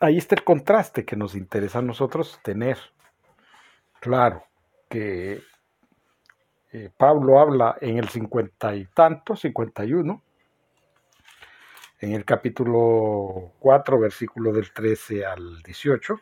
ahí 0.00 0.18
está 0.18 0.34
el 0.34 0.44
contraste 0.44 1.04
que 1.04 1.16
nos 1.16 1.34
interesa 1.34 1.80
a 1.80 1.82
nosotros 1.82 2.40
tener. 2.42 2.78
Claro 4.00 4.44
que 4.88 5.42
eh, 6.72 6.90
Pablo 6.96 7.38
habla 7.38 7.76
en 7.80 7.98
el 7.98 8.08
cincuenta 8.08 8.74
y 8.74 8.86
tanto, 8.86 9.36
51, 9.36 10.22
en 12.00 12.12
el 12.12 12.24
capítulo 12.24 13.52
4, 13.58 13.98
versículo 13.98 14.52
del 14.52 14.72
13 14.72 15.26
al 15.26 15.62
18. 15.62 16.20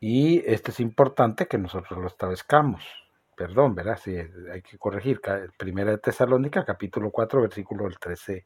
Y 0.00 0.42
este 0.46 0.70
es 0.70 0.80
importante 0.80 1.46
que 1.46 1.58
nosotros 1.58 1.98
lo 1.98 2.06
establezcamos. 2.06 3.03
Perdón, 3.36 3.74
¿verdad? 3.74 3.98
Sí, 4.02 4.16
hay 4.52 4.62
que 4.62 4.78
corregir. 4.78 5.20
Primera 5.56 5.90
de 5.90 5.98
Tesalónica, 5.98 6.64
capítulo 6.64 7.10
4, 7.10 7.42
versículo 7.42 7.84
del 7.84 7.98
13 7.98 8.44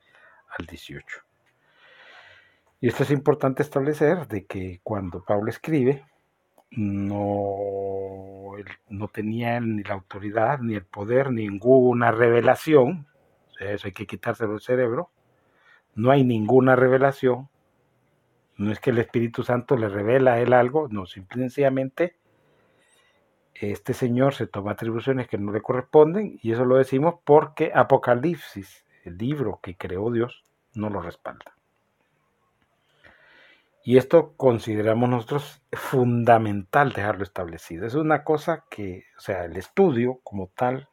al 0.59 0.66
18. 0.66 1.18
Y 2.81 2.88
esto 2.88 3.03
es 3.03 3.11
importante 3.11 3.62
establecer 3.62 4.29
de 4.29 4.46
que 4.46 4.81
cuando 4.83 5.24
Pablo 5.24 5.51
escribe, 5.51 6.05
no, 6.70 8.53
no 8.88 9.09
tenía 9.09 9.61
ni 9.61 9.83
la 9.83 9.94
autoridad, 9.94 10.61
ni 10.61 10.74
el 10.74 10.85
poder, 10.85 11.31
ninguna 11.33 12.12
revelación. 12.12 13.07
Eso 13.59 13.88
hay 13.88 13.92
que 13.92 14.07
quitárselo 14.07 14.53
del 14.53 14.61
cerebro. 14.61 15.11
No 15.94 16.11
hay 16.11 16.24
ninguna 16.24 16.77
revelación. 16.77 17.48
No 18.57 18.72
es 18.72 18.81
que 18.81 18.90
el 18.90 18.98
Espíritu 18.98 19.42
Santo 19.42 19.77
le 19.77 19.88
revela 19.88 20.35
a 20.35 20.40
él 20.40 20.53
algo, 20.53 20.88
no, 20.88 21.07
simplemente 21.07 22.17
este 23.61 23.94
señor 23.94 24.35
se 24.35 24.47
toma 24.47 24.73
atribuciones 24.73 25.29
que 25.29 25.38
no 25.38 25.53
le 25.53 25.62
corresponden 25.62 26.38
y 26.42 26.53
eso 26.53 26.64
lo 26.64 26.77
decimos 26.77 27.16
porque 27.25 27.73
Apocalipsis, 27.75 28.85
el 29.05 29.18
libro 29.18 29.61
que 29.62 29.77
creó 29.77 30.11
Dios, 30.11 30.44
no 30.75 30.90
lo 30.90 31.01
respalda. 31.01 31.55
Y 33.83 33.97
esto 33.97 34.35
consideramos 34.37 35.09
nosotros 35.09 35.62
fundamental 35.73 36.92
dejarlo 36.92 37.23
establecido. 37.23 37.87
Es 37.87 37.94
una 37.94 38.23
cosa 38.23 38.64
que, 38.68 39.07
o 39.16 39.21
sea, 39.21 39.47
el 39.47 39.57
estudio 39.57 40.21
como 40.23 40.49
tal 40.49 40.88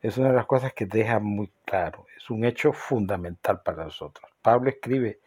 es 0.00 0.16
una 0.16 0.28
de 0.28 0.36
las 0.36 0.46
cosas 0.46 0.72
que 0.72 0.86
deja 0.86 1.18
muy 1.18 1.50
claro. 1.64 2.06
Es 2.16 2.30
un 2.30 2.44
hecho 2.44 2.72
fundamental 2.72 3.62
para 3.62 3.84
nosotros. 3.84 4.30
Pablo 4.42 4.70
escribe 4.70 5.18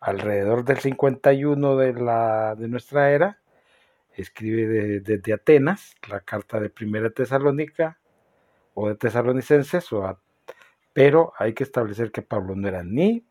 alrededor 0.00 0.64
del 0.64 0.78
51 0.78 1.76
de, 1.76 1.92
la, 1.94 2.54
de 2.54 2.68
nuestra 2.68 3.10
era 3.10 3.38
escribe 4.14 5.00
desde 5.00 5.32
Atenas, 5.32 5.96
la 6.08 6.20
carta 6.20 6.60
de 6.60 6.70
Primera 6.70 7.10
Tesalónica 7.10 7.98
o 8.74 8.88
de 8.88 8.94
Tesalonicenses, 8.94 9.88
pero 10.92 11.32
hay 11.38 11.54
que 11.54 11.64
establecer 11.64 12.12
que 12.12 12.22
Pablo 12.22 12.54
no 12.54 12.68
era 12.68 12.82
ni, 12.82 13.24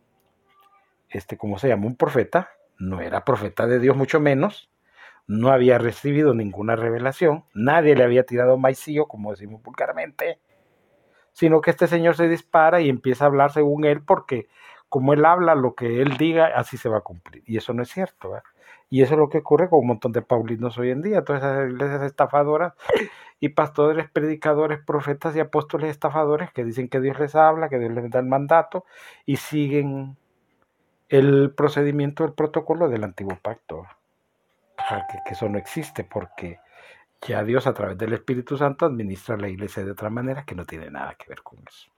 este, 1.10 1.38
como 1.38 1.60
se 1.60 1.68
llama, 1.68 1.88
un 1.88 1.96
profeta, 1.96 2.50
no 2.78 3.02
era 3.02 3.24
profeta 3.24 3.68
de 3.68 3.80
Dios, 3.80 3.96
mucho 3.96 4.20
menos, 4.20 4.72
no 5.28 5.50
había 5.50 5.78
recibido 5.78 6.34
ninguna 6.34 6.76
revelación, 6.76 7.46
nadie 7.54 7.96
le 7.96 8.04
había 8.04 8.26
tirado 8.26 8.58
maicillo, 8.58 9.08
como 9.08 9.32
decimos 9.32 9.62
vulgarmente, 9.62 10.40
sino 11.34 11.62
que 11.62 11.72
este 11.72 11.88
señor 11.88 12.16
se 12.16 12.28
dispara 12.28 12.82
y 12.82 12.90
empieza 12.90 13.26
a 13.26 13.28
hablar 13.28 13.52
según 13.52 13.86
él, 13.86 14.04
porque 14.04 14.48
como 14.92 15.14
él 15.14 15.24
habla, 15.24 15.56
lo 15.56 15.74
que 15.74 16.02
él 16.02 16.18
diga, 16.18 16.48
así 16.54 16.76
se 16.76 16.90
va 16.90 16.98
a 16.98 17.02
cumplir. 17.02 17.44
Y 17.48 17.56
eso 17.56 17.74
no 17.74 17.82
es 17.82 17.90
cierto. 17.90 18.34
Y 18.90 19.02
eso 19.02 19.14
es 19.14 19.20
lo 19.20 19.30
que 19.30 19.38
ocurre 19.38 19.70
con 19.70 19.80
un 19.80 19.88
montón 19.88 20.12
de 20.12 20.22
paulinos 20.22 20.78
hoy 20.78 20.90
en 20.92 21.02
día, 21.02 21.24
todas 21.24 21.42
esas 21.42 21.72
iglesias 21.72 22.02
estafadoras 22.02 22.74
y 23.40 23.48
pastores, 23.50 24.10
predicadores, 24.12 24.82
profetas 24.86 25.34
y 25.38 25.40
apóstoles 25.40 25.92
estafadores 25.92 26.52
que 26.52 26.66
dicen 26.66 26.90
que 26.90 27.00
Dios 27.00 27.18
les 27.22 27.36
habla, 27.36 27.70
que 27.70 27.80
Dios 27.80 27.94
les 27.94 28.10
da 28.10 28.20
el 28.20 28.26
mandato 28.26 28.84
y 29.26 29.38
siguen 29.38 30.18
el 31.08 31.54
procedimiento, 31.56 32.26
el 32.26 32.34
protocolo 32.34 32.90
del 32.90 33.06
antiguo 33.06 33.40
pacto. 33.42 33.88
Que, 34.76 35.20
que 35.26 35.34
eso 35.36 35.48
no 35.48 35.58
existe 35.58 36.04
porque 36.04 36.60
ya 37.26 37.46
Dios 37.46 37.66
a 37.66 37.74
través 37.74 37.98
del 37.98 38.12
Espíritu 38.12 38.58
Santo 38.58 38.86
administra 38.86 39.38
la 39.38 39.48
iglesia 39.48 39.86
de 39.86 39.92
otra 39.92 40.10
manera 40.10 40.44
que 40.44 40.54
no 40.54 40.66
tiene 40.66 40.92
nada 40.92 41.16
que 41.16 41.30
ver 41.30 41.42
con 41.44 41.60
eso. 41.66 41.90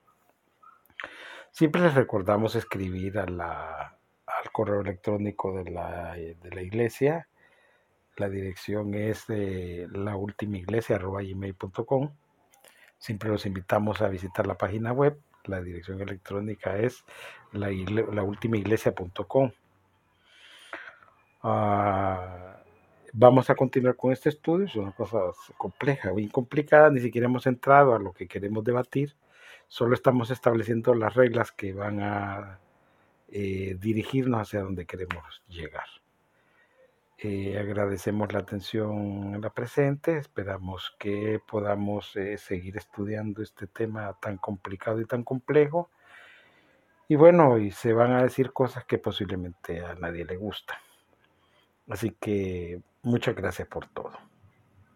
Siempre 1.53 1.81
les 1.83 1.93
recordamos 1.93 2.55
escribir 2.55 3.13
la, 3.29 3.95
al 4.25 4.51
correo 4.51 4.81
electrónico 4.81 5.53
de 5.53 5.69
la, 5.69 6.13
de 6.13 6.49
la 6.51 6.63
iglesia. 6.63 7.27
La 8.17 8.27
dirección 8.27 8.95
es 8.95 9.27
de. 9.27 9.87
Siempre 12.97 13.29
los 13.29 13.45
invitamos 13.45 14.01
a 14.01 14.09
visitar 14.09 14.47
la 14.47 14.57
página 14.57 14.93
web. 14.93 15.19
La 15.45 15.61
dirección 15.61 16.01
electrónica 16.01 16.79
es 16.79 17.05
laultimaiglesia.com. 17.51 19.51
Ah, 21.43 22.63
vamos 23.11 23.51
a 23.51 23.55
continuar 23.55 23.95
con 23.95 24.11
este 24.11 24.29
estudio. 24.29 24.65
Es 24.65 24.75
una 24.75 24.93
cosa 24.93 25.19
compleja, 25.59 26.13
muy 26.13 26.29
complicada. 26.29 26.89
Ni 26.89 26.99
siquiera 26.99 27.27
hemos 27.27 27.45
entrado 27.45 27.93
a 27.93 27.99
lo 27.99 28.11
que 28.11 28.27
queremos 28.27 28.63
debatir. 28.63 29.13
Solo 29.73 29.95
estamos 29.95 30.29
estableciendo 30.29 30.93
las 30.93 31.15
reglas 31.15 31.51
que 31.51 31.73
van 31.73 31.99
a 31.99 32.59
eh, 33.27 33.75
dirigirnos 33.79 34.41
hacia 34.41 34.61
donde 34.61 34.85
queremos 34.85 35.41
llegar. 35.47 35.87
Eh, 37.17 37.57
agradecemos 37.57 38.31
la 38.31 38.41
atención 38.41 39.33
en 39.33 39.41
la 39.41 39.49
presente, 39.49 40.17
esperamos 40.17 40.95
que 40.99 41.41
podamos 41.47 42.15
eh, 42.17 42.37
seguir 42.37 42.77
estudiando 42.77 43.41
este 43.41 43.65
tema 43.65 44.15
tan 44.21 44.37
complicado 44.37 45.01
y 45.01 45.05
tan 45.05 45.23
complejo. 45.23 45.89
Y 47.07 47.15
bueno, 47.15 47.57
se 47.71 47.93
van 47.93 48.11
a 48.11 48.21
decir 48.21 48.53
cosas 48.53 48.85
que 48.85 48.99
posiblemente 48.99 49.83
a 49.83 49.95
nadie 49.95 50.23
le 50.23 50.37
gustan. 50.37 50.77
Así 51.89 52.15
que 52.19 52.79
muchas 53.01 53.35
gracias 53.35 53.67
por 53.67 53.87
todo. 53.87 54.32